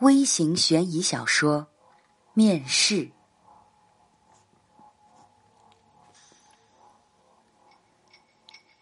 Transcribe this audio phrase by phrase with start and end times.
[0.00, 1.60] 微型悬疑小说
[2.34, 2.96] 《面试》。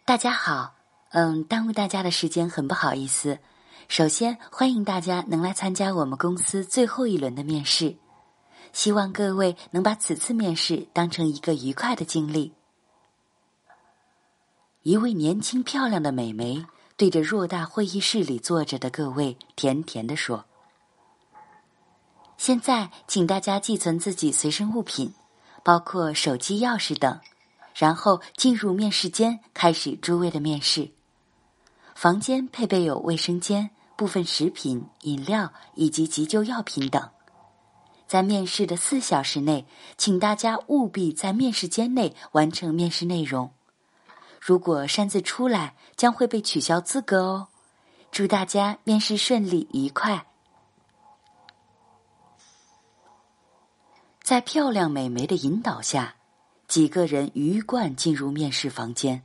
[0.05, 0.75] 大家好，
[1.11, 3.39] 嗯，耽误大家的时间很不好意思。
[3.87, 7.97] 首先，欢迎大家能来参加我们公司最后一轮的面试，
[8.73, 12.53] 希望各位能把此次面试当成一个愉快的经历。
[14.83, 20.45] 一位年轻漂亮的美眉对着偌大会议室里坐着的各位甜甜的说。
[22.37, 25.15] 现在，请大家寄存自己随身物品，
[25.63, 27.21] 包括手机、钥匙等，
[27.75, 30.91] 然后进入面试间，开始诸位的面试。
[31.95, 37.09] 房间配备有卫生间、部分食品、饮料以及急救药品等。
[38.07, 43.53] 在面试的四小时内，请大家务必在面试间内完成面试内容。
[44.41, 47.49] 如果擅自出来，将会被取消资格哦。
[48.13, 50.27] 祝大家面试顺利愉快。
[54.25, 56.15] 在漂亮美眉的引导下，
[56.67, 59.23] 几个人鱼贯进入面试房间。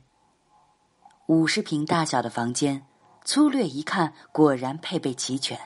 [1.24, 2.84] 五十平大小的房间，
[3.24, 5.58] 粗略一看，果然配备齐全。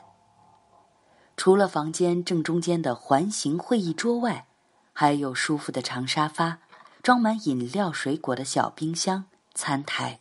[1.37, 4.47] 除了房间正中间的环形会议桌外，
[4.93, 6.61] 还有舒服的长沙发、
[7.03, 10.21] 装满饮料、水果的小冰箱、餐台。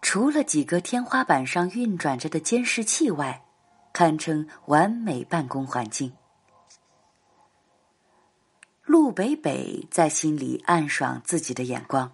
[0.00, 3.42] 除了几个天花板上运转着的监视器外，
[3.92, 6.12] 堪称完美办公环境。
[8.88, 12.10] 陆北北在心里暗爽自己的眼光。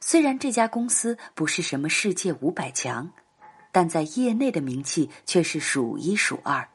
[0.00, 3.10] 虽然这家公司不是什么世界五百强，
[3.72, 6.68] 但在业内的名气却是数一数二。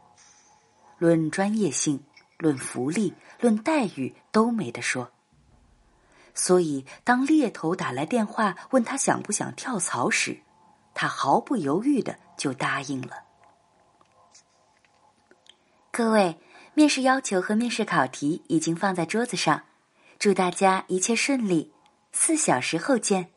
[0.97, 2.03] 论专业性、
[2.37, 5.09] 论福利、论待遇都没得说。
[6.33, 10.41] 所以，当猎头打来电话问他想不想跳槽时，
[10.93, 13.23] 他毫不犹豫的就答应了。
[15.89, 16.37] 各位。
[16.79, 19.63] 面试要求和面试考题已经放在桌子上，
[20.17, 21.73] 祝大家一切顺利。
[22.13, 23.31] 四小时后见。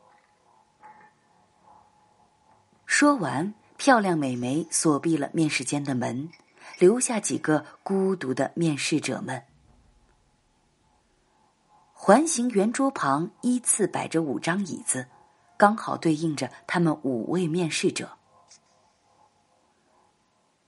[2.87, 6.31] 说完，漂亮美眉锁闭了面试间的门，
[6.79, 9.43] 留下几个孤独的面试者们。
[11.93, 15.09] 环形圆桌旁依次摆着五张椅子，
[15.57, 18.17] 刚好对应着他们五位面试者。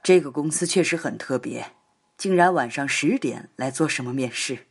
[0.02, 1.64] 这个公司确实很特别。
[2.16, 4.66] 竟然晚上十点来做什么面试？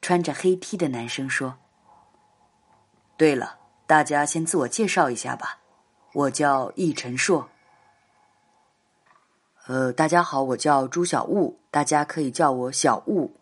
[0.00, 1.58] 穿着黑 T 的男生说
[3.18, 5.58] ：“对了，大家先自我介绍一下吧，
[6.14, 7.50] 我叫易晨硕。
[9.66, 13.36] 呃，大家好，我叫朱小雾，大家可以叫我小雾。”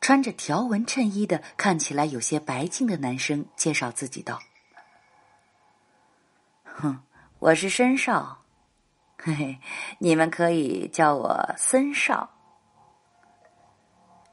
[0.00, 4.38] 穿着条纹衬衣的、看起来有些白净的男生介绍自己道
[6.64, 7.02] ：“哼，
[7.38, 8.42] 我是申少。”
[9.20, 9.58] 嘿嘿，
[9.98, 12.30] 你们可以叫我森少。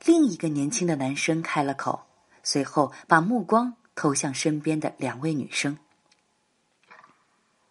[0.05, 2.05] 另一个年轻的男生开了口，
[2.43, 5.79] 随后把目光投向身边的两位女生。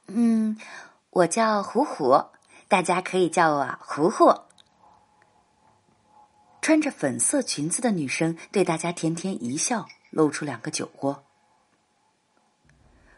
[0.08, 0.58] 嗯，
[1.10, 2.20] 我叫虎虎，
[2.66, 4.34] 大家可以叫我虎虎。
[6.60, 11.24] 穿着粉色裙子的女生对大家甜甜一笑，露出两个酒窝。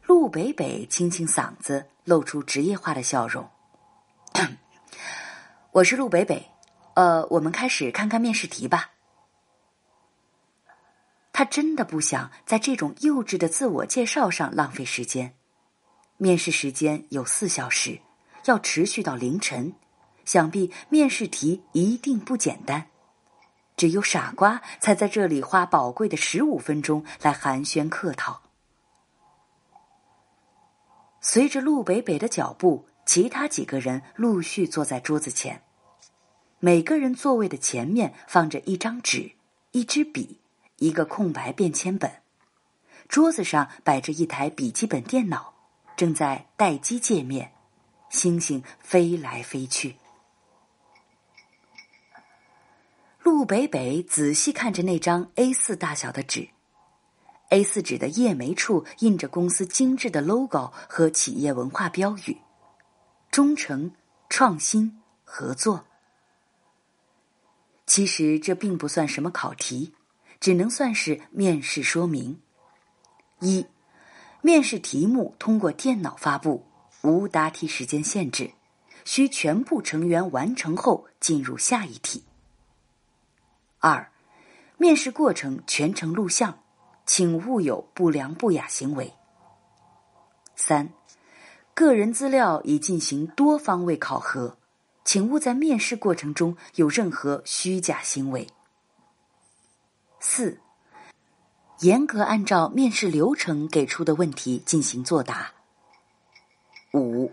[0.04, 3.48] 陆北北清清嗓子，露出职业化的笑容。
[5.72, 6.50] 我是陆北北，
[6.94, 8.92] 呃，我们开始看看面试题吧。
[11.32, 15.34] 他真的不想在这种幼稚的自我介绍上浪费时间。
[16.16, 18.00] 面试时间有四小时，
[18.46, 19.74] 要持续到凌晨，
[20.24, 22.86] 想必面试题一定不简单。
[23.76, 28.40] 只有傻瓜才在这里花宝贵的十五分钟来寒暄客套。
[31.20, 32.86] 随着陆北北的脚步。
[33.06, 35.62] 其他几个人陆续坐在桌子前，
[36.58, 39.32] 每个人座位的前面放着一张纸、
[39.70, 40.40] 一支笔、
[40.78, 42.20] 一个空白便签本，
[43.08, 45.54] 桌子上摆着一台笔记本电脑，
[45.96, 47.52] 正在待机界面，
[48.10, 49.94] 星星飞来飞去。
[53.22, 56.48] 陆北北仔细看着那张 A 四大小的纸
[57.50, 62.36] ，A 四纸的页眉处印着公司精致的 logo 和企业文化标语。
[63.36, 63.92] 忠诚、
[64.30, 65.84] 创新、合作。
[67.84, 69.92] 其实这并不算什么考题，
[70.40, 72.40] 只能算是面试说明。
[73.40, 73.66] 一、
[74.40, 76.64] 面试题目通过电脑发布，
[77.02, 78.52] 无答题时间限制，
[79.04, 82.24] 需全部成员完成后进入下一题。
[83.80, 84.10] 二、
[84.78, 86.58] 面试过程全程录像，
[87.04, 89.12] 请勿有不良不雅行为。
[90.54, 90.88] 三。
[91.76, 94.56] 个人资料已进行多方位考核，
[95.04, 98.48] 请勿在面试过程中有任何虚假行为。
[100.18, 100.58] 四，
[101.80, 105.52] 严格按照面试流程给出的问题进行作答。
[106.94, 107.30] 五，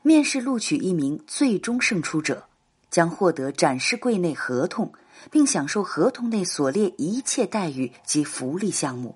[0.00, 2.48] 面试录取一名最终胜出者，
[2.88, 4.90] 将获得展示柜内合同，
[5.30, 9.14] 并享受合同内所列一切待遇及福利项目。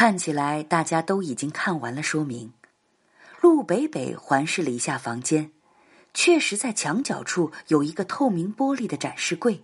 [0.00, 2.54] 看起来大家都已经看完了说明。
[3.42, 5.50] 陆北北环视了一下房间，
[6.14, 9.62] 确实在墙角处有一个透明玻璃的展示柜。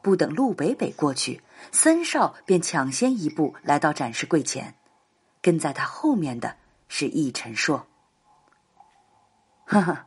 [0.00, 1.42] 不等陆北北过去，
[1.72, 4.76] 森少便抢先一步来到展示柜前，
[5.42, 6.54] 跟在他后面的
[6.86, 7.84] 是易晨硕。
[9.64, 10.06] 哈哈，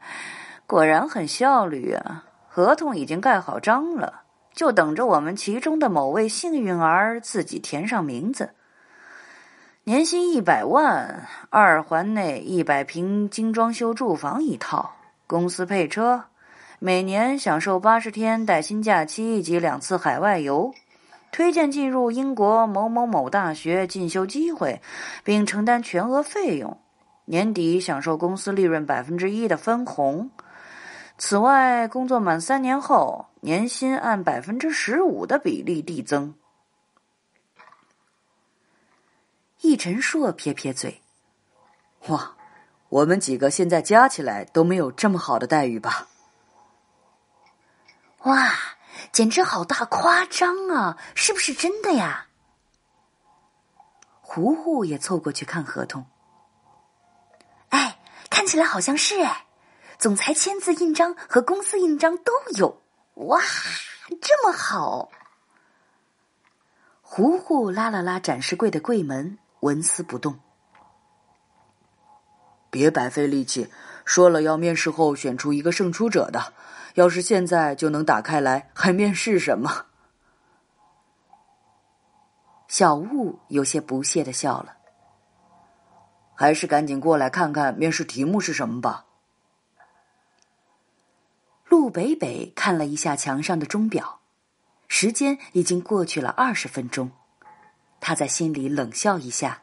[0.65, 2.23] 果然很效率啊！
[2.47, 4.21] 合同已经盖好章了，
[4.53, 8.55] 就等着我们其中的某位幸运儿自己填上名字。
[9.85, 14.93] 年薪一百万，二环内一百平精装修住房一套，
[15.25, 16.25] 公司配车，
[16.77, 20.71] 每年享受八十天带薪假期及两次海外游，
[21.31, 24.79] 推荐进入英国某某某大学进修机会，
[25.23, 26.77] 并承担全额费用，
[27.25, 30.29] 年底享受公司利润百分之一的分红。
[31.17, 36.35] 此外，工作满三年后，年薪按百分之十五的比例递增。
[39.61, 41.01] 易晨硕撇撇嘴
[42.07, 42.35] ：“哇，
[42.87, 46.07] 我们几个现在加起来都没有这么好的待遇吧
[48.23, 48.53] ？”“哇，
[49.11, 50.97] 简直好大夸张啊！
[51.13, 52.27] 是不是真的呀？”
[54.21, 56.05] 胡胡也凑过去看合同。
[57.69, 59.45] “哎，看起来好像是哎，
[59.97, 62.81] 总裁签字印章和公司印章都有。
[63.15, 63.41] 哇，
[64.21, 65.11] 这么好！”
[67.03, 69.37] 胡胡拉了拉展示柜的柜门。
[69.61, 70.39] 纹丝不动，
[72.69, 73.69] 别白费力气。
[74.05, 76.53] 说了要面试后选出一个胜出者的，
[76.95, 79.85] 要是现在就能打开来，还面试什么？
[82.67, 84.77] 小雾有些不屑的笑了。
[86.33, 89.05] 还是赶紧过来看看面试题目是什么吧。
[91.67, 94.21] 陆北北看了一下墙上的钟表，
[94.87, 97.11] 时间已经过去了二十分钟。
[98.01, 99.61] 他在心里冷笑一下，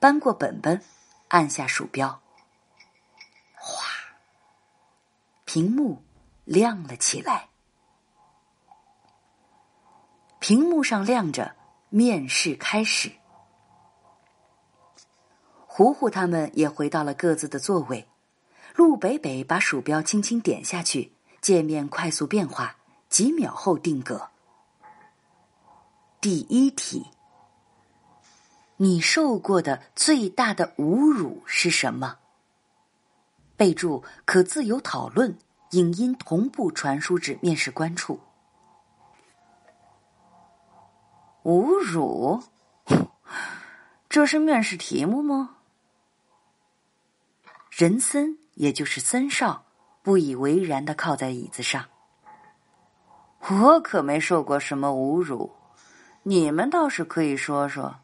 [0.00, 0.82] 搬过本本，
[1.28, 2.20] 按下鼠标，
[3.54, 3.84] 哗，
[5.44, 6.02] 屏幕
[6.44, 7.48] 亮了起来。
[10.38, 11.56] 屏幕上亮着
[11.88, 13.12] “面试开始”。
[15.66, 18.08] 糊糊他们也回到了各自的座位。
[18.74, 22.76] 陆北北把鼠标轻轻点下去，界面快速变化，
[23.08, 24.30] 几秒后定格。
[26.20, 27.13] 第一题。
[28.84, 32.18] 你受过的最大的侮辱是什么？
[33.56, 35.38] 备注可自由讨论，
[35.70, 38.20] 影音同步传输至面试官处。
[41.44, 42.42] 侮辱？
[44.10, 45.56] 这是面试题目吗？
[47.70, 49.64] 任森，也就是森少，
[50.02, 51.86] 不以为然的靠在椅子上。
[53.48, 55.54] 我可没受过什么侮辱，
[56.24, 58.00] 你们倒是可以说说。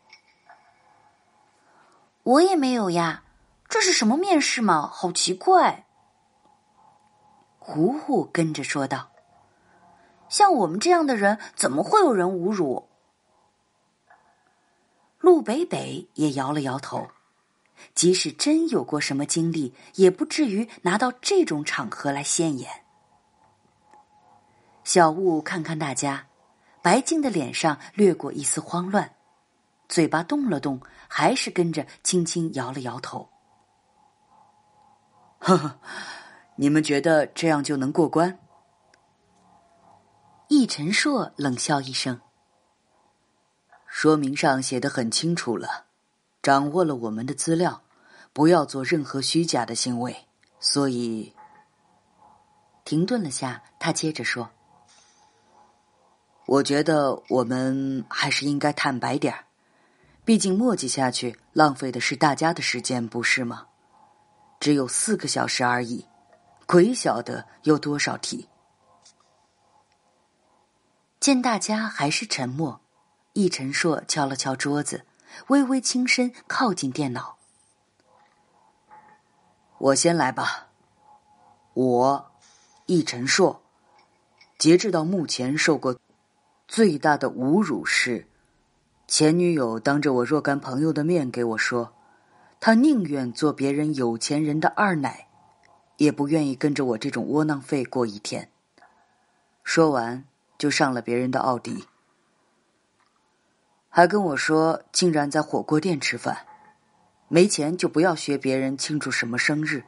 [2.22, 3.24] 我也没有呀，
[3.69, 4.86] 这是什么面试吗？
[4.86, 5.86] 好奇怪。
[7.58, 9.10] 糊糊跟着说道
[10.29, 12.89] ：“像我们这样的人，怎么会有人侮辱？”
[15.20, 17.10] 陆北北也摇了摇头，
[17.94, 22.84] 即使真有过什么经历，也不至于拿到这种场合来现眼。
[24.82, 26.27] 小雾看看大家，
[26.82, 29.15] 白净的脸上掠过一丝慌乱。
[29.91, 33.29] 嘴巴动了动，还是跟着轻轻摇了摇头。
[35.41, 35.81] 呵呵，
[36.55, 38.39] 你们觉得这样就能过关？
[40.47, 42.20] 易晨硕冷笑一声
[43.89, 45.87] ：“说明上写的很清楚了，
[46.41, 47.82] 掌握了我们的资料，
[48.32, 50.29] 不要做任何虚假的行为。
[50.61, 51.35] 所以，
[52.85, 54.51] 停顿了下，他接着说
[56.47, 59.47] ：‘我觉得我们还是应该坦白点儿。’”
[60.31, 63.67] 毕竟墨迹下去，浪费的是大家的时间，不是吗？
[64.60, 66.06] 只有四个小时而已，
[66.67, 68.49] 鬼晓得有多少题。
[71.19, 72.81] 见大家还是沉默，
[73.32, 75.05] 易晨硕敲了敲桌子，
[75.49, 77.37] 微微轻身靠近电脑。
[79.79, 80.69] 我先来吧。
[81.75, 82.31] 我，
[82.87, 83.60] 易晨硕，
[84.58, 85.99] 截至到目前受过
[86.69, 88.30] 最大的侮辱是。
[89.10, 91.93] 前女友当着我若干朋友的面给我说
[92.60, 95.26] ：“她宁愿做别人有钱人的二奶，
[95.96, 98.48] 也不愿意跟着我这种窝囊废过一天。
[99.64, 100.24] 说完，
[100.56, 101.86] 就上了别人的奥迪，
[103.88, 106.46] 还跟我说，竟然在火锅店吃饭，
[107.26, 109.82] 没钱就不要学别人庆祝什么生日。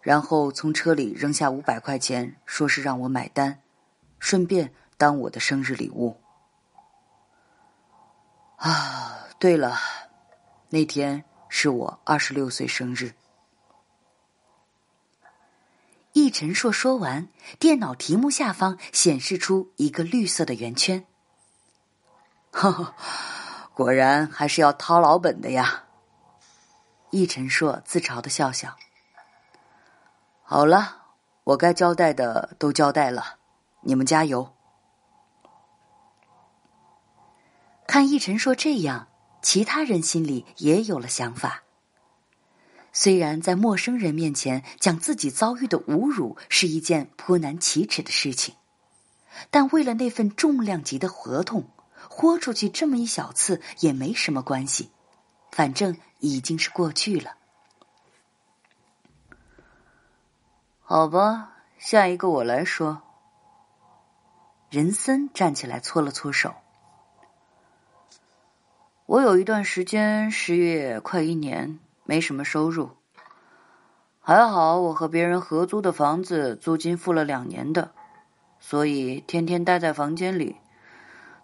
[0.00, 3.60] 然后从车里扔下五百块钱，说是让我买单，
[4.18, 6.16] 顺便当我的生日礼物。
[8.60, 9.76] 啊，对了，
[10.70, 11.24] 那天。
[11.52, 13.12] 是我二十六岁生日。
[16.12, 17.26] 易晨硕说完，
[17.58, 21.04] 电脑题目下方显示出一个绿色的圆圈。
[22.52, 22.94] 哈哈，
[23.74, 25.86] 果然还是要掏老本的呀！
[27.10, 28.76] 易晨硕自嘲的笑笑。
[30.44, 31.06] 好了，
[31.42, 33.38] 我该交代的都交代了，
[33.80, 34.54] 你们加油。
[37.90, 39.08] 看奕晨说这样。
[39.42, 41.64] 其他人心里也有了想法。
[42.92, 48.54] 虽然在陌生人面前讲自己遭遇的侮辱是一件颇难启齿的事情，
[49.50, 51.68] 但为了那份重量级的合同，
[52.08, 54.90] 豁出去这么一小次也没什么关系，
[55.50, 57.34] 反正已经是过去了。
[60.82, 63.02] 好吧，下一个我来说。
[64.70, 66.54] 任森站起来搓了搓手。
[69.10, 72.90] 我有一段时间失业，快一年，没什么收入。
[74.20, 77.90] 还好我和别人合租的房子租金付了两年的，
[78.60, 80.58] 所以天天待在房间里，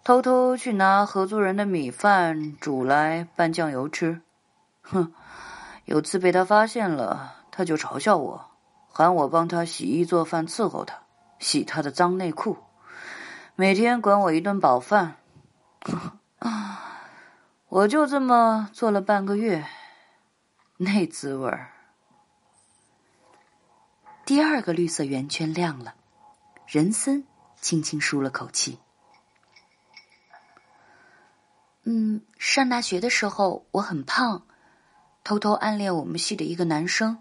[0.04, 4.20] 偷偷去拿合租人的米饭煮来拌酱油吃。
[4.82, 5.12] 哼，
[5.87, 8.49] 有次被他发现了，他就嘲笑我，
[8.92, 10.99] 喊我帮他洗衣做饭伺候他，
[11.40, 12.58] 洗他的脏内裤，
[13.56, 15.16] 每天管我一顿饱饭。
[16.38, 16.82] 啊！
[17.68, 19.66] 我就这么做了半个月，
[20.76, 21.73] 那滋味儿。
[24.25, 25.96] 第二个绿色圆圈亮了，
[26.66, 27.26] 仁森
[27.61, 28.78] 轻轻舒了口气。
[31.82, 34.46] 嗯，上大学的时候我很胖，
[35.25, 37.20] 偷偷暗恋我们系的一个男生，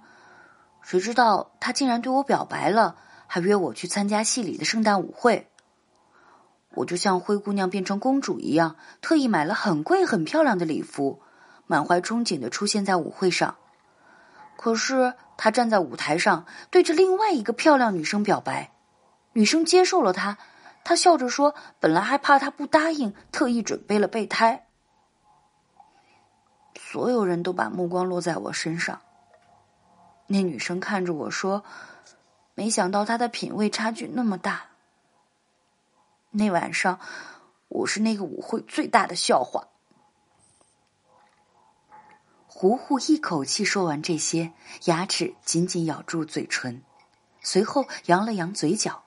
[0.83, 5.49] 谁知道他竟然对我表白了，还约我去参加系里的圣诞舞会。
[6.75, 11.21] 我就像灰姑娘变成公主一样，特意买了很贵很漂亮的礼服，
[11.67, 13.55] 满怀憧憬的出现在舞会上。
[14.57, 18.71] 可是他站在舞台上，对着另外一个漂亮女生表白，
[19.33, 20.37] 女生接受了他，
[20.83, 24.67] 他笑着说：“本来还怕他不答应，特意准备了备胎。”
[26.77, 29.01] 所有人都把目光落在我身上。
[30.27, 31.63] 那女生看着我说
[32.55, 34.65] ：“没想到他的品味差距那么大。”
[36.37, 36.99] 那晚上，
[37.69, 39.69] 我是那个舞会最大的笑话。
[42.45, 44.51] 胡胡一口气说完这些，
[44.83, 46.83] 牙齿紧紧咬住嘴唇，
[47.41, 49.03] 随后扬了扬嘴角。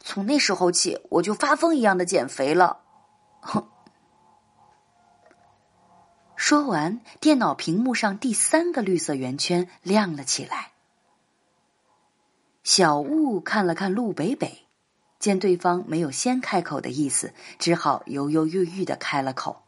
[0.00, 2.80] 从那时候起，我就发疯一样的减肥了。
[3.40, 3.68] 哼！
[6.34, 10.72] 说完，电脑屏幕上第三个绿色圆圈亮了起来。
[12.64, 14.63] 小雾看了看陆北北。
[15.24, 19.62] 见对方没有先开口的意思，只好犹犹豫豫的开了口：“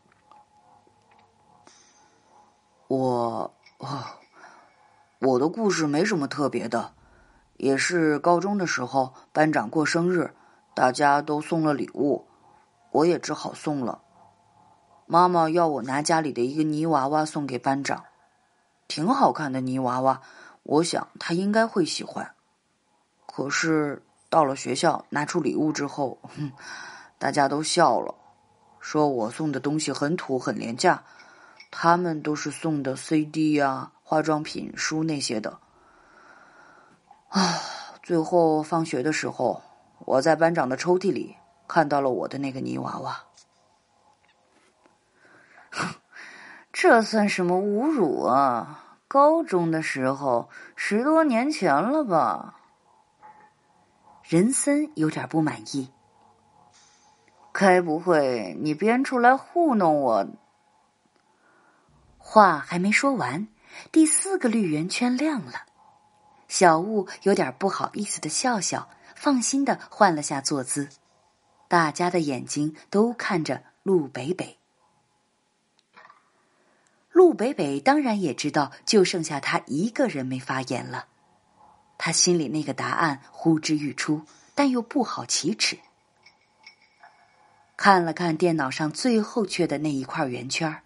[2.88, 4.04] 我，哦
[5.18, 6.92] 我的故事没什么特别的，
[7.56, 10.34] 也是高中的时候班长过生日，
[10.74, 12.26] 大家都送了礼物，
[12.90, 14.02] 我也只好送了。
[15.06, 18.04] 妈妈要我拿家里的一个泥娃娃送给班长，
[18.88, 20.20] 挺好看的泥娃娃，
[20.64, 22.34] 我想他应该会喜欢。
[23.24, 26.52] 可是。”到了学校，拿出礼物之后，哼，
[27.18, 28.14] 大家都笑了，
[28.80, 31.04] 说我送的东西很土很廉价，
[31.70, 35.58] 他们都是送的 CD 呀、化妆品、书那些的。
[37.28, 37.60] 啊，
[38.02, 39.62] 最后放学的时候，
[40.00, 41.36] 我在班长的抽屉里
[41.68, 43.24] 看到了我的那个泥娃娃。
[46.72, 48.82] 这算什么侮辱啊？
[49.08, 52.60] 高中的时候，十多年前了吧？
[54.28, 55.88] 仁森有点不满意。
[57.52, 60.26] 该不会你编出来糊弄我？
[62.18, 63.46] 话还没说完，
[63.92, 65.66] 第四个绿圆圈亮了。
[66.48, 70.88] 小雾有点不好意思的笑笑，放心的换了下坐姿。
[71.68, 74.58] 大家的眼睛都看着陆北北。
[77.12, 81.06] 陆北北当然也知道，就剩下他一个人没发言了。
[81.98, 84.22] 他心里那个答案呼之欲出，
[84.54, 85.78] 但又不好启齿。
[87.76, 90.82] 看了看电脑上最后缺的那一块圆圈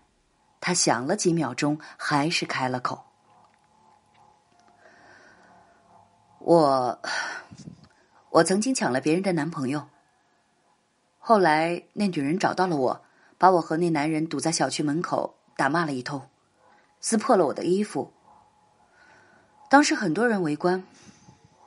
[0.60, 3.04] 他想了几秒钟，还是开了口
[6.40, 7.00] ：“我，
[8.30, 9.88] 我曾经抢了别人的男朋友。
[11.18, 13.04] 后来那女人找到了我，
[13.38, 16.28] 把我和那男人堵在小区门口打骂了一通，
[17.00, 18.12] 撕破了我的衣服。
[19.70, 20.84] 当时很多人围观，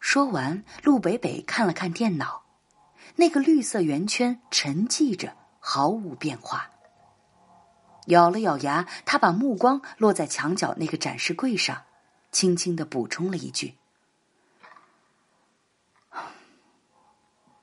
[0.00, 2.44] 说完，陆北北看了看电脑，
[3.16, 6.70] 那个绿色圆圈沉寂着，毫无变化。
[8.06, 11.82] 咬了咬牙，他把目光落在墙角那个展示柜上，
[12.32, 13.76] 轻轻的补充了一句：“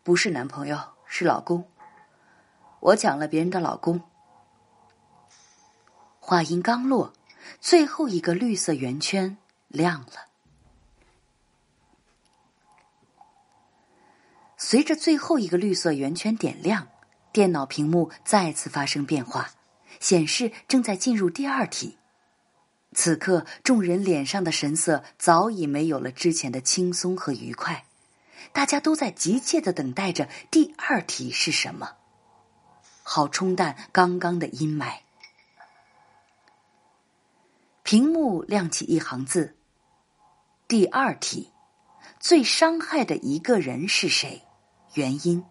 [0.04, 1.68] 不是男朋友，是老公。
[2.80, 4.00] 我抢了别人的老公。”
[6.26, 7.12] 话音刚落，
[7.60, 9.36] 最后一个绿色圆圈
[9.68, 10.30] 亮了。
[14.56, 16.88] 随着最后一个绿色圆圈点亮，
[17.34, 19.50] 电脑屏幕再次发生变化，
[20.00, 21.98] 显示正在进入第二题。
[22.94, 27.84] 此刻，众人脸上的神色早已没有了之前的轻松和愉快，
[28.54, 31.98] 大家都在急切的等待着第二题是什么，
[33.04, 35.03] 好冲淡刚刚的阴霾。
[37.94, 39.56] 屏幕亮起一行字
[40.68, 41.54] ：“第二题，
[42.20, 44.48] 最伤害的一个人是谁？”
[44.96, 45.46] 原因，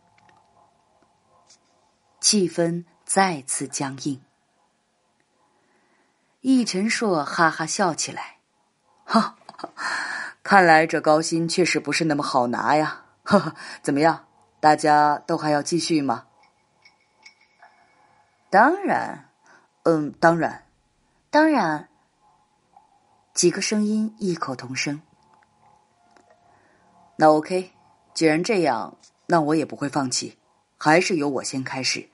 [2.20, 4.20] 气氛再次僵硬。
[6.40, 8.38] 易晨硕哈哈笑起来，
[9.04, 9.37] 哈，
[10.42, 13.04] 看来这高薪确实不是那么好拿呀。
[13.22, 14.26] 呵呵，怎么样？
[14.58, 16.26] 大家都还要继续吗？
[18.50, 19.28] 当然，
[19.84, 20.66] 嗯，当然，
[21.30, 21.88] 当然。
[23.35, 25.01] 几个声音异口同声。
[27.17, 27.73] 那 OK，
[28.15, 28.97] 既然这样。
[29.27, 30.37] 那我也不会放弃，
[30.77, 32.11] 还是由我先开始。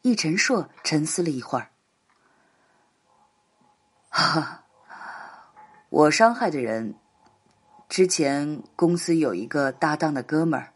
[0.00, 1.68] 易晨硕沉思了一会儿，
[4.08, 4.64] 哈，
[5.90, 6.94] 我伤害的人，
[7.86, 10.72] 之前公司有一个搭档的哥们儿，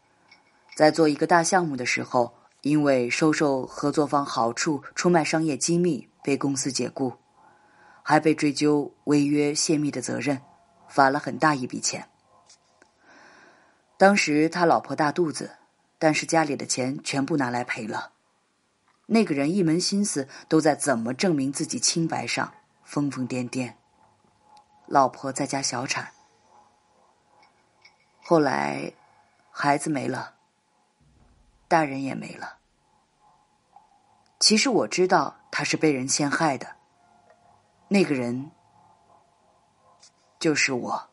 [0.75, 7.13] 在做一个大项目的时候，因为收受合作方好处、出卖商业机密，被公司解雇，
[8.07, 10.39] 还被追究违约泄密的责任，
[10.87, 12.07] 罚了很大一笔钱。
[13.97, 15.55] 当时他老婆大肚子，
[15.97, 18.11] 但是家里的钱全部拿来赔了。
[19.07, 23.73] 那个人一门心思都在怎么证明自己清白上，疯疯癫癫。
[24.85, 26.11] 老婆在家小产，
[28.21, 28.93] 后来
[29.49, 30.35] 孩子没了，
[31.67, 32.57] 大人也没了。
[34.39, 36.74] 其实我知道他是被人陷害的，
[37.87, 38.51] 那个人
[40.39, 41.09] 就是我。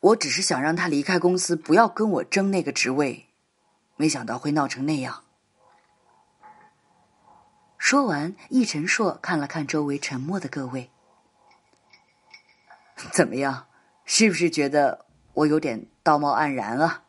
[0.00, 3.28] 我只是想让他离开公司，不要跟我争那个职位，
[3.96, 5.24] 没想到会闹成那样。
[7.76, 10.90] 说完，易晨硕看了看周围沉默的各位，
[13.12, 13.66] 怎么样？
[14.06, 17.04] 是不是觉得我有点道貌岸然啊？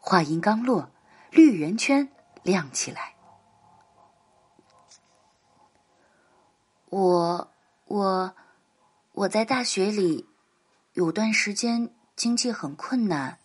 [0.00, 0.90] 话音刚落，
[1.30, 2.08] 绿圆圈
[2.42, 3.14] 亮起来。
[6.90, 7.50] 我
[7.86, 8.34] 我
[9.12, 10.26] 我在大学里。
[10.94, 13.38] 有段时间经济很困难。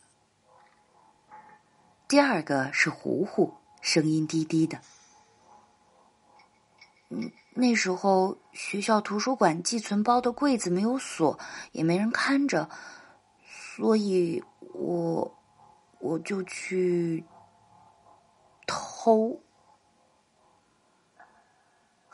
[2.07, 4.81] 第二个是糊糊，声音低低的。
[7.09, 11.37] 嗯，那时候学校图书馆寄存包的柜子没有锁，
[11.71, 12.67] 也没人看着，
[13.45, 15.37] 所以我
[15.99, 17.23] 我就去
[18.65, 19.39] 偷。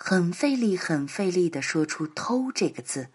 [0.04, 3.10] 很费力，很费力的说出“偷”这个字。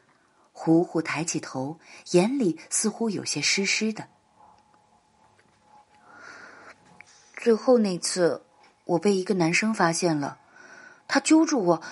[0.53, 1.81] 糊糊抬起头，
[2.13, 4.07] 眼里似乎有些湿湿的。
[7.37, 8.45] 最后那次，
[8.85, 10.39] 我被一个男生发现了，
[11.09, 11.83] 他揪住我，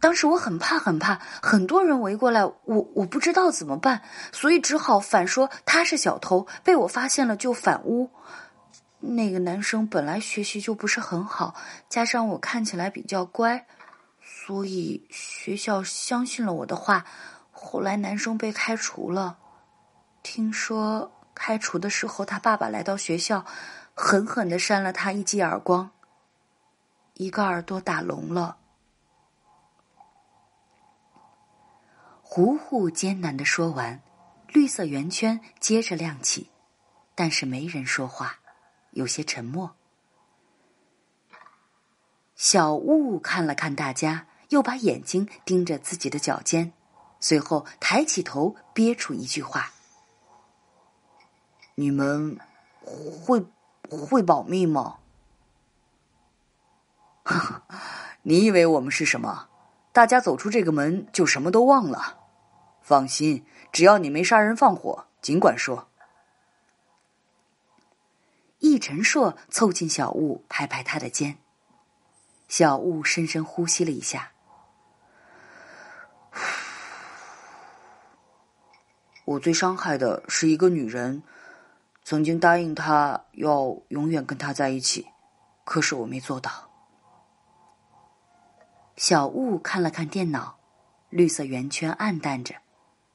[0.00, 8.10] 当时我很怕很怕，很多人围过来，我我不知道怎么办，所以只好反说他是小偷，被我发现了就反诬。
[9.00, 11.54] 那个男生本来学习就不是很好，
[11.88, 13.66] 加上我看起来比较乖，
[14.46, 17.04] 所以学校相信了我的话。
[17.50, 19.38] 后来男生被开除了，
[20.22, 23.44] 听说开除的时候，他爸爸来到学校，
[23.92, 25.90] 狠狠的扇了他一记耳光，
[27.14, 28.58] 一个耳朵打聋了。
[32.22, 34.00] 糊糊艰难的说完，
[34.46, 36.50] 绿色圆圈接着亮起，
[37.16, 38.38] 但是没人说话，
[38.92, 39.74] 有些沉默。
[42.36, 46.72] 小雾看了看大家，又把眼睛盯着自己的脚尖。
[47.18, 49.72] 随后抬起头，憋出一句话
[51.76, 52.38] ：“你们
[52.82, 53.44] 会
[53.88, 54.98] 会保密吗？
[58.22, 59.48] 你以为我们是什么？
[59.92, 62.18] 大家走出这个门就什么都忘了。
[62.82, 65.88] 放心，只要你没杀人放火，尽管说。
[68.58, 71.38] 易晨硕凑近小雾，拍拍他的肩。
[72.46, 74.32] 小雾深深呼吸了一下。
[79.26, 81.20] 我最伤害的是一个女人，
[82.04, 85.08] 曾经答应她要永远跟她在一起，
[85.64, 86.70] 可是我没做到。
[88.96, 90.60] 小雾看了看电脑，
[91.10, 92.54] 绿色圆圈暗淡着，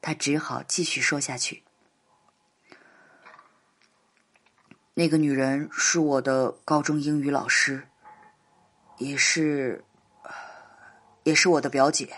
[0.02, 1.62] 他只好继续说下去。
[4.92, 7.88] 那个女人是我的高中英语老师，
[8.98, 9.82] 也是，
[11.22, 12.14] 也是我的表姐。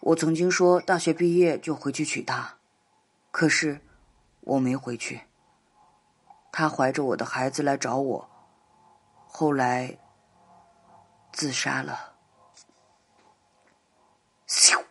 [0.00, 2.55] 我曾经说大学毕业就回去娶她。
[3.38, 3.82] 可是，
[4.40, 5.20] 我没回去。
[6.50, 8.30] 他怀着我的孩子来找我，
[9.26, 9.98] 后来
[11.34, 12.14] 自杀了。
[14.48, 14.82] 咻！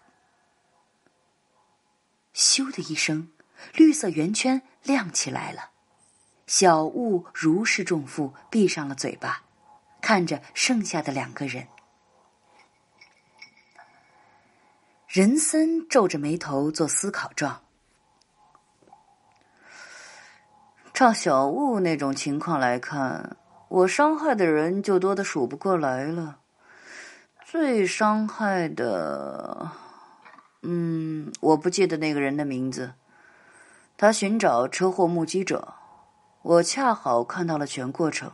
[2.35, 3.31] 咻的一声，
[3.73, 5.71] 绿色圆圈亮起来了。
[6.45, 9.41] 小雾如释重负，闭上了嘴巴，
[9.99, 11.67] 看着剩下的两个人。
[15.07, 17.64] 人森皱着眉头做思考状。
[20.95, 23.35] 照小雾那种情况来看，
[23.67, 26.37] 我伤害的人就多的数不过来了。
[27.43, 29.71] 最伤害的，
[30.61, 32.93] 嗯，我不记得那个人的名字。
[33.97, 35.73] 他寻找车祸目击者，
[36.41, 38.31] 我恰好看到了全过程。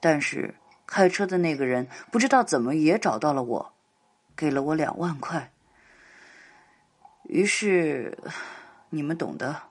[0.00, 3.72] 但是开车的那个人不知道怎么也找到了我，
[4.34, 5.52] 给了我两万块。
[7.22, 8.18] 于是，
[8.90, 9.62] 你们懂的。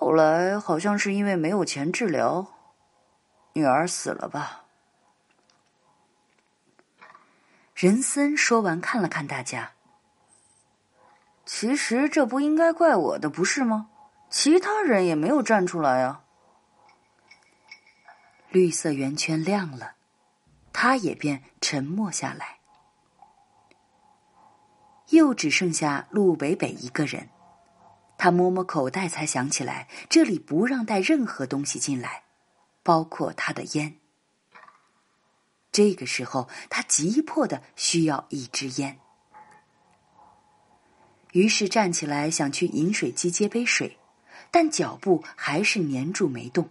[0.00, 2.46] 后来好像是因为没有钱治疗，
[3.54, 4.62] 女儿死了吧？
[7.74, 9.72] 仁森说完，看了看大家。
[11.44, 13.90] 其实这不应该怪我的，不是吗？
[14.30, 16.22] 其他人也没有站出来啊。
[18.50, 19.94] 绿色圆圈亮了，
[20.72, 22.58] 他也便沉默下来。
[25.08, 27.28] 又只剩下陆北北一个人。
[28.18, 32.24] 他摸摸口袋，才想起来这里不让带任何东西进来，
[32.82, 33.96] 包括他的烟。
[35.70, 38.98] 这个时候，他急迫的需要一支烟，
[41.32, 43.98] 于是站起来想去饮水机接杯水，
[44.50, 46.68] 但脚步还是粘住没动。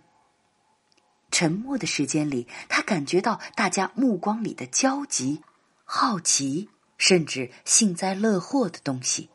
[1.31, 5.43] 沉默的时间里，他感觉到大家目光里的焦急、
[5.85, 9.29] 好奇，甚至幸灾乐祸的东西。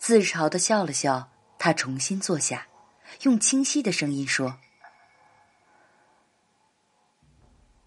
[0.00, 2.68] 自嘲的笑了笑，他重新坐下，
[3.20, 4.58] 用清晰的声音说：“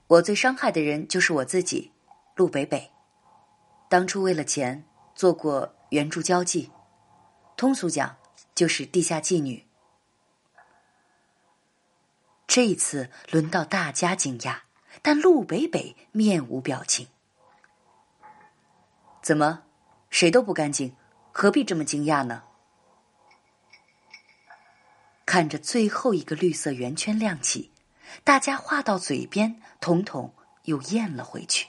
[0.05, 1.91] 我最伤害的人就是我自己，
[2.35, 2.91] 陆北北。
[3.89, 6.71] 当初为了钱做过援助交际，
[7.57, 8.15] 通俗讲
[8.53, 9.65] 就是地下妓女。
[12.45, 14.59] 这一次轮到大家惊讶，
[15.01, 17.07] 但陆北北面无表情。
[19.23, 19.63] 怎么，
[20.11, 20.95] 谁都不干净？”
[21.35, 22.43] 何必这么惊讶呢？
[25.25, 27.71] 看着最后一个绿色圆圈亮起，
[28.23, 30.31] 大家话到嘴边，统统
[30.65, 31.67] 又咽了回去。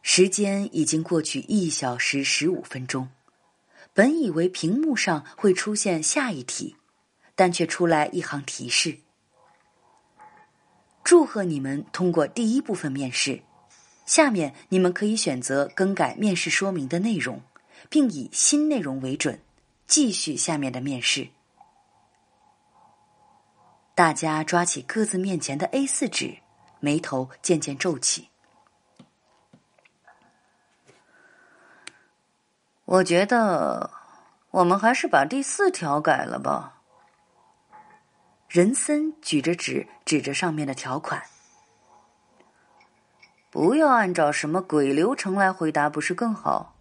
[0.00, 3.10] 时间已经过去一小时十五分钟，
[3.92, 6.76] 本以为屏幕上会出现下一题，
[7.34, 9.00] 但却出来一行提示
[11.04, 13.42] ：“祝贺你们通过第一部分面试。”
[14.06, 17.42] 下面你们可以选择更改面试说明的内容，
[17.90, 19.40] 并以新内容为准，
[19.86, 21.28] 继续下面的面试。
[23.96, 26.38] 大家抓起各自面前的 A 四纸，
[26.80, 28.28] 眉头渐渐皱起。
[32.84, 33.90] 我觉得
[34.50, 36.80] 我们还是把第四条改了吧。
[38.48, 41.20] 仁森举着纸，指着上面的条款。
[43.56, 46.74] 不要按照什么鬼流程来回答，不是更好？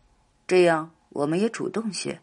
[0.46, 2.20] 这样我们也主动些。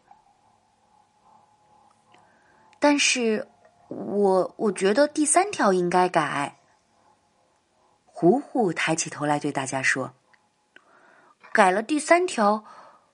[2.79, 3.47] 但是，
[3.87, 6.59] 我我觉得第三条应该改。
[8.05, 10.13] 糊糊抬起头来对大家说
[11.51, 12.63] ：“改了第三条，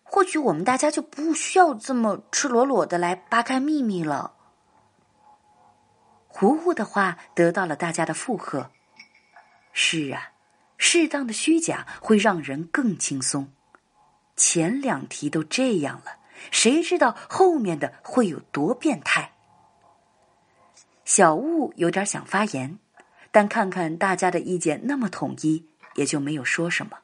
[0.03, 4.33] 或许我们大家就不需要这么赤裸裸的来扒开秘密了。”
[6.27, 8.69] 糊糊的话得到了大家的附和。
[9.71, 10.33] 是啊。
[10.79, 13.51] 适当的虚假会让人更轻松。
[14.35, 16.17] 前两题都这样了，
[16.49, 19.33] 谁知道后面的会有多变态？
[21.03, 22.79] 小雾有点想发言，
[23.31, 25.65] 但看看大家的意见那么统一，
[25.95, 26.99] 也就没有说什么。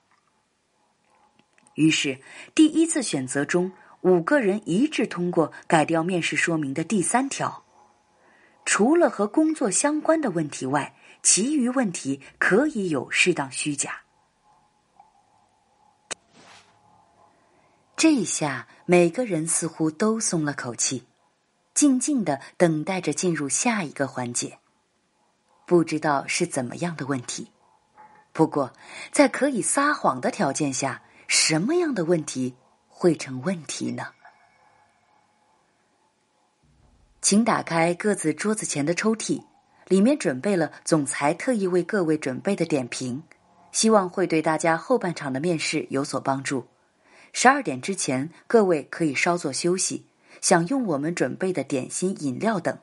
[1.74, 2.22] 于是，
[2.56, 7.66] 第一次选择中，五个人一致通过改掉面试说明的第三条：
[8.64, 14.04] 除了和工作相关的问题外，其余问题可以有适当虚假。
[17.98, 21.08] 这下每个人似乎都松了口气。
[21.74, 24.60] 静静的等待着进入下一个环节，
[25.66, 27.52] 不知道是怎么样的问题。
[28.32, 28.72] 不过，
[29.12, 32.56] 在可以撒谎的条件下，什么样的问题
[32.88, 34.14] 会成问题呢？
[37.20, 39.44] 请打开各自桌子前的抽屉，
[39.88, 43.24] 里面准备了总裁特意为各位准备的点评，
[43.72, 46.68] 希望会对大家后半场的面试有所帮助。
[47.34, 50.06] 十二点之前，各位可以稍作休息。
[50.42, 52.78] 享用我们准备的点心、饮料等。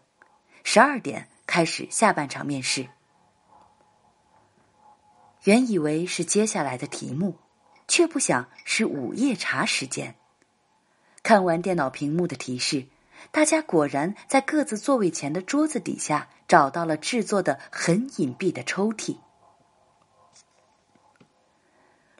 [0.64, 2.88] 十二点开始下半场面试。
[5.44, 7.36] 原以为是接下来的题目，
[7.86, 10.16] 却不想是午夜茶时间。
[11.22, 12.86] 看完电脑屏幕的提示，
[13.30, 19.18] 大家果然在各自座位前的桌子底下找到了制作的很隐蔽的抽屉。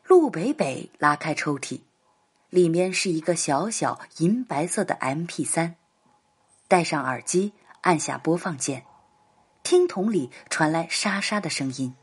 [0.07, 1.81] 陆北北拉开抽屉。
[2.51, 5.77] 里面是一个小小银白色的 M P 三，
[6.69, 8.85] 戴上耳机，按下播放键，
[9.63, 11.95] 听筒里传来沙沙的声音，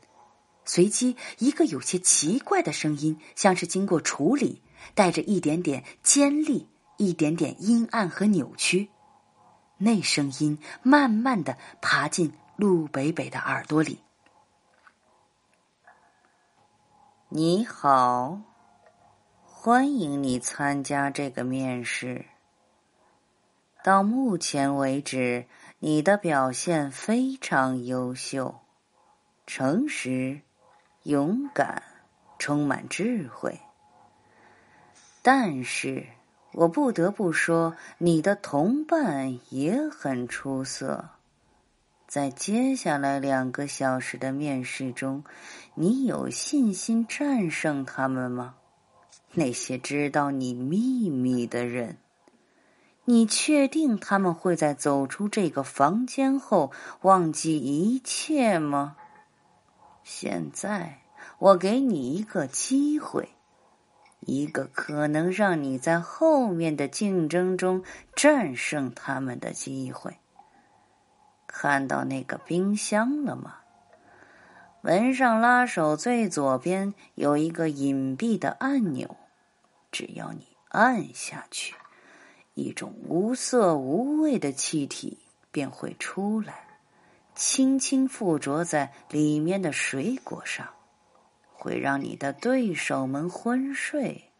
[0.64, 4.60] 随即一个有些奇怪的声音，像是经过处理，
[4.96, 6.66] 带着一点点尖利，
[7.00, 8.90] 一点点阴暗和扭曲，
[9.78, 14.02] 那声音慢慢的爬进陆北北的耳朵里。
[17.30, 18.42] 你好。
[19.42, 22.26] 欢迎你参加这个面试。
[23.82, 25.46] 到目前为止，
[25.78, 28.60] 你的表现非常优秀，
[29.46, 30.42] 诚实、
[31.04, 31.82] 勇敢、
[32.38, 33.58] 充满智慧。
[35.22, 36.06] 但是
[36.52, 41.10] 我不得不说，你的同伴也很出色。
[42.08, 45.22] 在接下来两个小时的面试中，
[45.74, 48.56] 你有信心战胜他们吗？
[49.32, 51.98] 那些知道你秘密的人，
[53.04, 58.96] 你确定他们会在走出这个房间后忘记一切吗？
[60.02, 61.02] 现在
[61.38, 63.28] 我给你一个机会，
[64.20, 67.82] 一个可能让你在后面的竞争中
[68.14, 70.18] 战胜他们的机会。
[71.46, 73.56] 看到那个冰箱了吗？
[74.82, 79.16] 门上拉手最左边有一个隐蔽的按钮。
[79.92, 81.74] 只要你按下去，
[82.54, 85.18] 一种无色无味的气体
[85.50, 86.64] 便会出来，
[87.34, 90.66] 轻轻附着在里面的水果上，
[91.60, 94.32] 会让你的对手们昏睡、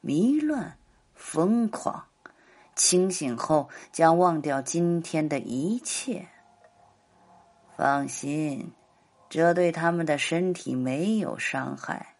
[0.00, 0.78] 迷乱、
[1.12, 2.04] 疯狂，
[2.76, 6.28] 清醒后将忘掉今天的一切。
[7.76, 8.70] 放心，
[9.28, 12.14] 这对他们的身体没有伤害，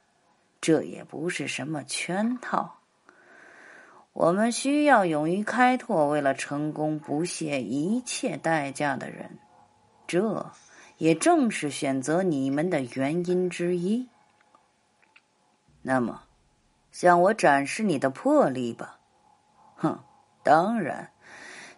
[0.61, 2.81] 这也不是什么圈套。
[4.13, 9.39] 我们需要勇于开拓、为了成功不惜一切代价的人，
[10.09, 10.51] 这
[10.97, 14.09] 也正是选择你们的原因之一。
[15.89, 16.25] 那么，
[16.93, 18.99] 向我展示你的魄力吧！
[19.77, 20.05] 哼，
[20.43, 21.13] 当然，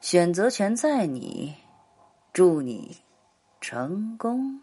[0.01, 1.55] 选择权在你。
[2.33, 3.03] 祝你
[3.61, 4.63] 成功。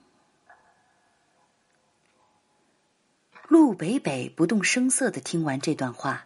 [3.48, 6.26] 陆北北不动声色的听完这段话。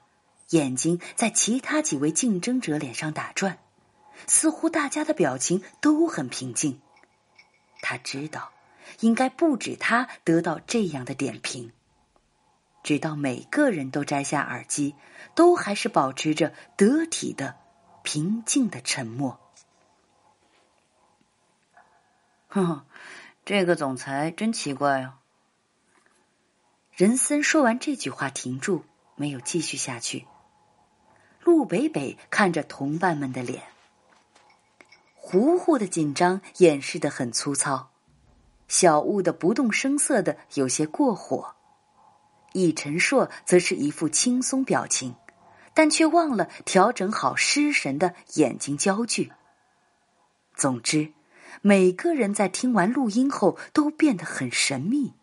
[0.49, 3.59] 眼睛在其他几位竞争者脸上打转，
[4.25, 6.81] 似乎大家的表情都很平静。
[7.83, 8.51] 他知道，
[9.01, 11.71] 应该不止他得到这样的点评。
[12.83, 14.95] 直到每个人都摘下耳机，
[15.35, 17.55] 都还是保持着得体的、
[18.03, 19.39] 平静的沉默。
[22.47, 22.85] 哼，
[23.45, 25.13] 这个总裁真奇怪哦。
[26.91, 28.83] 任森说完这句话，停住，
[29.15, 30.27] 没有继续下去。
[31.43, 33.63] 陆北北看着同伴们的脸，
[35.15, 37.89] 糊糊的紧张掩饰的很粗糙，
[38.67, 41.55] 小雾的不动声色的有些过火，
[42.53, 45.15] 易晨硕则是一副轻松表情，
[45.73, 49.31] 但却忘了调整好失神的眼睛焦距。
[50.55, 51.13] 总之，
[51.61, 55.13] 每个人在听完录音后都变得很神秘。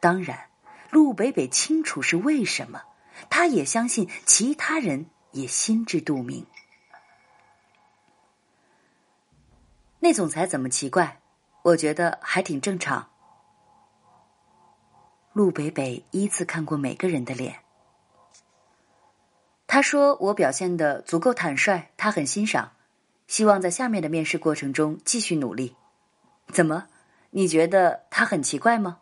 [0.00, 0.48] 当然，
[0.90, 2.82] 陆北北清楚是为什么。
[3.30, 6.46] 他也相信其他人也心知肚明。
[10.00, 11.20] 那总裁怎么奇怪？
[11.62, 13.11] 我觉得还挺正常。
[15.32, 17.60] 陆北北依次看过每个人的脸，
[19.66, 22.72] 他说：“我表现的足够坦率，他很欣赏，
[23.26, 25.74] 希望在下面的面试过程中继续努力。”
[26.52, 26.86] 怎么？
[27.30, 28.98] 你觉得他很奇怪吗？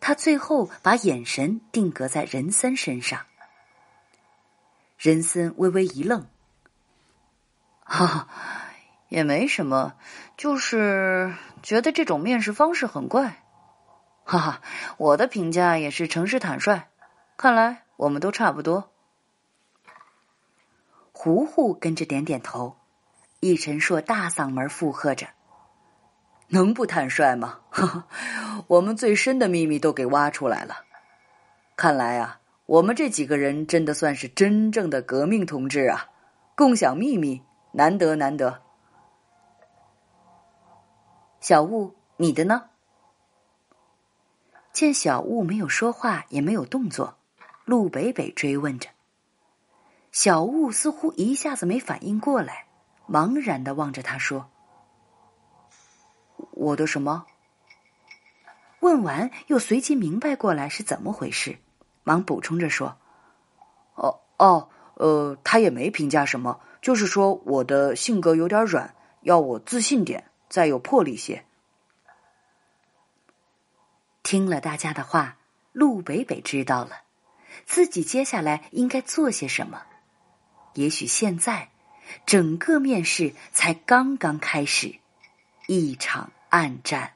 [0.00, 3.26] 他最后把眼神定格在任森身上，
[4.98, 6.26] 任森微微一愣
[7.86, 8.28] ：“哈哈，
[9.08, 9.94] 也没什么，
[10.36, 13.42] 就是觉得这种面试方式很怪。”
[14.28, 14.60] 哈哈，
[14.98, 16.88] 我的评价也是诚实坦率。
[17.36, 18.90] 看来我们都差不多。
[21.12, 22.76] 胡胡跟着点点头，
[23.38, 25.28] 易晨硕大嗓门附和着
[26.48, 27.60] ：“能不坦率吗？
[27.70, 28.08] 哈哈，
[28.66, 30.78] 我们最深的秘密都给挖出来了。
[31.76, 36.10] 看来啊，我们这几个人真的算是真正的革命同志啊！
[36.56, 38.60] 共享秘密，难得难得。
[41.40, 42.70] 小雾，你的呢？”
[44.76, 47.16] 见小雾没有说话，也没有动作，
[47.64, 48.90] 陆北北追问着。
[50.12, 52.66] 小雾似乎一下子没反应过来，
[53.08, 54.50] 茫然的望着他说
[56.52, 57.24] ：“我的什么？”
[58.80, 61.56] 问完又随即明白过来是怎么回事，
[62.04, 62.98] 忙补充着说
[63.96, 71.42] ：“哦哦，呃，他也没评价什么，就是说我的性格有点软，要我自信点，再有魄力些。”
[74.26, 75.36] 听了大家的话，
[75.70, 77.02] 陆北北知道了
[77.64, 79.84] 自己接下来应该做些什么。
[80.74, 81.70] 也许现在，
[82.26, 84.96] 整个面试才刚刚开始，
[85.68, 87.12] 一场暗战。